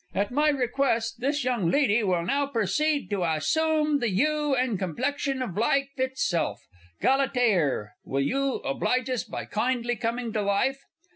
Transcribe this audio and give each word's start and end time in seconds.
_)At 0.19 0.31
my 0.31 0.49
request, 0.49 1.19
this 1.19 1.43
young 1.43 1.69
lydy 1.69 2.01
will 2.01 2.25
now 2.25 2.47
perceed 2.47 3.07
to 3.11 3.23
assoom 3.23 3.99
the 3.99 4.09
yew 4.09 4.55
and 4.55 4.79
kimplexion 4.79 5.43
of 5.43 5.55
life 5.55 5.91
itself. 5.99 6.65
Galatear, 7.03 7.89
will 8.03 8.23
you 8.23 8.55
oblige 8.65 9.11
us 9.11 9.23
by 9.23 9.45
kindly 9.45 9.95
coming 9.95 10.33
to 10.33 10.41
life? 10.41 10.81